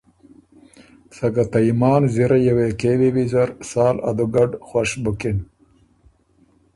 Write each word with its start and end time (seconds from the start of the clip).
سکه 1.15 1.43
ته 1.51 1.59
یمان 1.69 2.01
زِرئ 2.13 2.41
یه 2.47 2.53
وې 2.57 2.69
کېوی 2.79 3.09
ویزر 3.15 3.49
سال 3.69 3.95
ا 4.09 4.11
دُوګډ 4.17 4.51
خوش 4.67 4.89
بُکِن۔ 5.03 5.37